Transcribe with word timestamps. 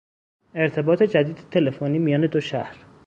ارتباط 0.55 1.03
جدید 1.03 1.37
تلفنی 1.51 1.99
میان 1.99 2.21
دو 2.25 2.39
شهر 2.41 2.85